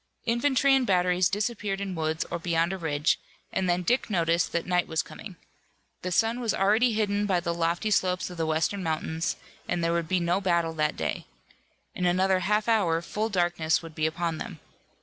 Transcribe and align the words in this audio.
Infantry 0.25 0.73
and 0.73 0.87
batteries 0.87 1.29
disappeared 1.29 1.79
in 1.79 1.93
woods 1.93 2.25
or 2.31 2.39
beyond 2.39 2.73
a 2.73 2.77
ridge, 2.79 3.19
and 3.53 3.69
then 3.69 3.83
Dick 3.83 4.09
noticed 4.09 4.51
that 4.51 4.65
night 4.65 4.87
was 4.87 5.03
coming. 5.03 5.35
The 6.01 6.11
sun 6.11 6.39
was 6.39 6.55
already 6.55 6.93
hidden 6.93 7.27
by 7.27 7.39
the 7.39 7.53
lofty 7.53 7.91
slopes 7.91 8.31
of 8.31 8.37
the 8.37 8.47
western 8.47 8.81
mountains, 8.81 9.35
and 9.69 9.83
there 9.83 9.93
would 9.93 10.07
be 10.07 10.19
no 10.19 10.41
battle 10.41 10.73
that 10.73 10.97
day. 10.97 11.27
In 11.93 12.07
another 12.07 12.39
half 12.39 12.67
hour 12.67 12.99
full 13.03 13.29
darkness 13.29 13.83
would 13.83 13.93
be 13.93 14.07
upon 14.07 14.39
them. 14.39 14.59